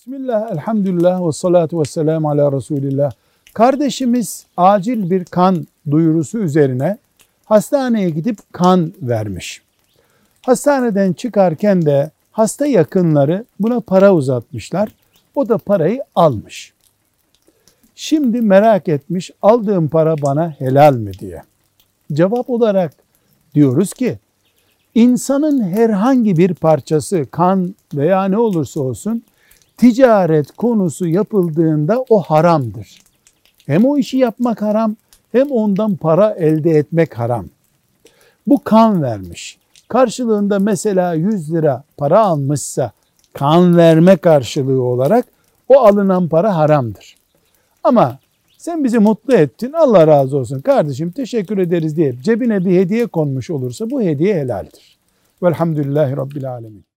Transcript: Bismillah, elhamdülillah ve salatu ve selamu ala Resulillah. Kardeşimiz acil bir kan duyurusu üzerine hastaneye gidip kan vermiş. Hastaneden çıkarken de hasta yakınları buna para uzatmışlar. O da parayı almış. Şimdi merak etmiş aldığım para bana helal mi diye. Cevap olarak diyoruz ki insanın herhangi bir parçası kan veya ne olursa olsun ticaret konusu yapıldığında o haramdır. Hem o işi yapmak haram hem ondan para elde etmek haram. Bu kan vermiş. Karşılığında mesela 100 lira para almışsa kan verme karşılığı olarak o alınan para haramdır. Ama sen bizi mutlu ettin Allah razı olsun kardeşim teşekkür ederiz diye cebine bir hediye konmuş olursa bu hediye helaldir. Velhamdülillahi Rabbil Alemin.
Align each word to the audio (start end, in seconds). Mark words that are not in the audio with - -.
Bismillah, 0.00 0.50
elhamdülillah 0.52 1.26
ve 1.26 1.32
salatu 1.32 1.80
ve 1.80 1.84
selamu 1.84 2.30
ala 2.30 2.52
Resulillah. 2.52 3.12
Kardeşimiz 3.54 4.46
acil 4.56 5.10
bir 5.10 5.24
kan 5.24 5.66
duyurusu 5.90 6.38
üzerine 6.38 6.98
hastaneye 7.44 8.10
gidip 8.10 8.38
kan 8.52 8.92
vermiş. 9.02 9.62
Hastaneden 10.42 11.12
çıkarken 11.12 11.86
de 11.86 12.10
hasta 12.32 12.66
yakınları 12.66 13.44
buna 13.60 13.80
para 13.80 14.14
uzatmışlar. 14.14 14.88
O 15.34 15.48
da 15.48 15.58
parayı 15.58 16.02
almış. 16.14 16.72
Şimdi 17.94 18.40
merak 18.40 18.88
etmiş 18.88 19.30
aldığım 19.42 19.88
para 19.88 20.22
bana 20.22 20.50
helal 20.50 20.94
mi 20.94 21.12
diye. 21.12 21.42
Cevap 22.12 22.50
olarak 22.50 22.92
diyoruz 23.54 23.92
ki 23.92 24.18
insanın 24.94 25.62
herhangi 25.62 26.36
bir 26.36 26.54
parçası 26.54 27.26
kan 27.30 27.74
veya 27.94 28.24
ne 28.24 28.38
olursa 28.38 28.80
olsun 28.80 29.22
ticaret 29.80 30.50
konusu 30.50 31.08
yapıldığında 31.08 32.04
o 32.08 32.20
haramdır. 32.20 33.02
Hem 33.66 33.84
o 33.84 33.98
işi 33.98 34.18
yapmak 34.18 34.62
haram 34.62 34.96
hem 35.32 35.50
ondan 35.50 35.96
para 35.96 36.30
elde 36.30 36.70
etmek 36.70 37.18
haram. 37.18 37.46
Bu 38.46 38.64
kan 38.64 39.02
vermiş. 39.02 39.58
Karşılığında 39.88 40.58
mesela 40.58 41.14
100 41.14 41.52
lira 41.52 41.84
para 41.96 42.20
almışsa 42.20 42.92
kan 43.32 43.76
verme 43.76 44.16
karşılığı 44.16 44.82
olarak 44.82 45.24
o 45.68 45.78
alınan 45.78 46.28
para 46.28 46.56
haramdır. 46.56 47.16
Ama 47.84 48.18
sen 48.58 48.84
bizi 48.84 48.98
mutlu 48.98 49.34
ettin 49.34 49.72
Allah 49.72 50.06
razı 50.06 50.36
olsun 50.36 50.60
kardeşim 50.60 51.10
teşekkür 51.10 51.58
ederiz 51.58 51.96
diye 51.96 52.14
cebine 52.22 52.64
bir 52.64 52.76
hediye 52.76 53.06
konmuş 53.06 53.50
olursa 53.50 53.90
bu 53.90 54.02
hediye 54.02 54.34
helaldir. 54.34 54.98
Velhamdülillahi 55.42 56.16
Rabbil 56.16 56.52
Alemin. 56.52 56.90